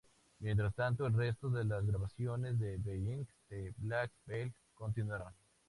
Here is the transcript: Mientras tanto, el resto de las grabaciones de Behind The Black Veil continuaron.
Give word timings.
Mientras 0.39 0.73
tanto, 0.73 1.05
el 1.05 1.13
resto 1.13 1.47
de 1.51 1.63
las 1.63 1.85
grabaciones 1.85 2.57
de 2.57 2.75
Behind 2.79 3.27
The 3.49 3.71
Black 3.77 4.11
Veil 4.25 4.51
continuaron. 4.73 5.31